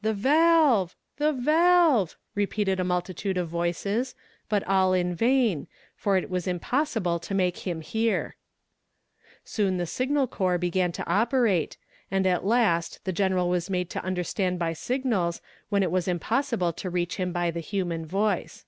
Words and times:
"The 0.00 0.14
valve 0.14 0.96
the 1.18 1.34
valve!" 1.34 2.16
repeated 2.34 2.80
a 2.80 2.82
multitude 2.82 3.36
of 3.36 3.50
voices, 3.50 4.14
but 4.48 4.64
all 4.66 4.94
in 4.94 5.14
vain, 5.14 5.66
for 5.94 6.16
it 6.16 6.30
was 6.30 6.46
impossible 6.46 7.18
to 7.18 7.34
make 7.34 7.58
him 7.66 7.82
hear. 7.82 8.36
Soon 9.44 9.76
the 9.76 9.84
signal 9.84 10.28
corps 10.28 10.56
began 10.56 10.92
to 10.92 11.06
operate, 11.06 11.76
and 12.10 12.26
at 12.26 12.46
last 12.46 13.00
the 13.04 13.12
general 13.12 13.50
was 13.50 13.68
made 13.68 13.90
to 13.90 14.02
understand 14.02 14.58
by 14.58 14.72
signals 14.72 15.42
when 15.68 15.82
it 15.82 15.90
was 15.90 16.08
impossible 16.08 16.72
to 16.72 16.88
reach 16.88 17.16
him 17.16 17.30
by 17.30 17.50
the 17.50 17.60
human 17.60 18.06
voice. 18.06 18.64